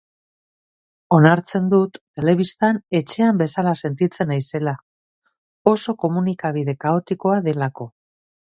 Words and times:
Onartzen 1.17 1.67
dut 1.73 1.99
telebistan 2.21 2.79
etxean 3.01 3.41
bezala 3.43 3.75
sentitzen 3.83 4.31
naizela, 4.35 4.75
oso 5.75 5.99
komunikabide 6.07 6.77
kaotikoa 6.87 7.39
delako. 7.51 7.89